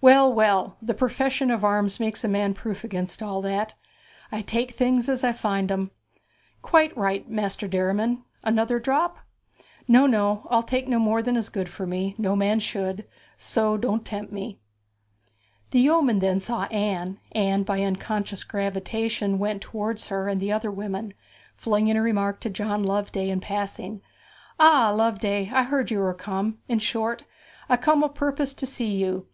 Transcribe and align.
'Well, 0.00 0.32
well, 0.32 0.76
the 0.80 0.94
profession 0.94 1.50
of 1.50 1.64
arms 1.64 1.98
makes 1.98 2.22
a 2.22 2.28
man 2.28 2.54
proof 2.54 2.84
against 2.84 3.20
all 3.20 3.42
that. 3.42 3.74
I 4.30 4.40
take 4.40 4.76
things 4.76 5.08
as 5.08 5.24
I 5.24 5.32
find 5.32 5.72
'em.' 5.72 5.90
'Quite 6.62 6.96
right, 6.96 7.28
Master 7.28 7.66
Derriman. 7.66 8.22
Another 8.44 8.78
drop?' 8.78 9.18
'No, 9.88 10.06
no. 10.06 10.46
I'll 10.52 10.62
take 10.62 10.86
no 10.86 11.00
more 11.00 11.20
than 11.20 11.34
is 11.36 11.48
good 11.48 11.68
for 11.68 11.84
me 11.84 12.14
no 12.16 12.36
man 12.36 12.60
should; 12.60 13.06
so 13.36 13.76
don't 13.76 14.04
tempt 14.06 14.32
me.' 14.32 14.60
The 15.72 15.80
yeoman 15.80 16.20
then 16.20 16.38
saw 16.38 16.66
Anne, 16.66 17.18
and 17.32 17.66
by 17.66 17.78
an 17.78 17.88
unconscious 17.96 18.44
gravitation 18.44 19.40
went 19.40 19.60
towards 19.62 20.10
her 20.10 20.28
and 20.28 20.40
the 20.40 20.52
other 20.52 20.70
women, 20.70 21.12
flinging 21.56 21.96
a 21.96 22.02
remark 22.02 22.38
to 22.42 22.50
John 22.50 22.84
Loveday 22.84 23.28
in 23.28 23.40
passing. 23.40 24.00
'Ah, 24.60 24.90
Loveday! 24.94 25.50
I 25.52 25.64
heard 25.64 25.90
you 25.90 25.98
were 25.98 26.14
come; 26.14 26.58
in 26.68 26.78
short, 26.78 27.24
I 27.68 27.76
come 27.76 28.04
o' 28.04 28.08
purpose 28.08 28.54
to 28.54 28.64
see 28.64 28.86
you. 28.92 29.26